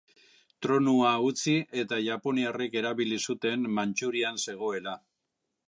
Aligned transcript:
Tronua 0.65 1.09
utzi 1.25 1.53
eta 1.83 1.99
japoniarrek 2.05 2.79
erabili 2.81 3.21
zuten 3.29 3.69
Mantxurian 3.77 4.43
zegoela. 4.47 4.97